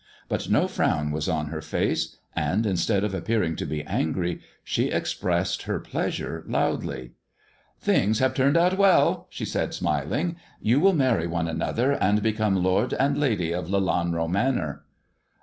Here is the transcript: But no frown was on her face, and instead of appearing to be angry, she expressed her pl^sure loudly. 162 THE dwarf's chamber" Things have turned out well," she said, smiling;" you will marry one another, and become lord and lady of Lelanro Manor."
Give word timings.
But 0.27 0.49
no 0.49 0.67
frown 0.67 1.11
was 1.11 1.29
on 1.29 1.49
her 1.49 1.61
face, 1.61 2.17
and 2.35 2.65
instead 2.65 3.03
of 3.03 3.13
appearing 3.13 3.55
to 3.57 3.67
be 3.67 3.83
angry, 3.83 4.41
she 4.63 4.85
expressed 4.89 5.65
her 5.69 5.79
pl^sure 5.79 6.41
loudly. 6.49 7.11
162 7.83 7.83
THE 7.85 7.85
dwarf's 7.85 7.85
chamber" 7.85 7.99
Things 7.99 8.17
have 8.17 8.33
turned 8.33 8.57
out 8.57 8.77
well," 8.79 9.27
she 9.29 9.45
said, 9.45 9.75
smiling;" 9.75 10.37
you 10.59 10.79
will 10.79 10.93
marry 10.93 11.27
one 11.27 11.47
another, 11.47 11.91
and 11.91 12.23
become 12.23 12.63
lord 12.63 12.93
and 12.93 13.19
lady 13.19 13.51
of 13.51 13.67
Lelanro 13.69 14.27
Manor." 14.27 14.81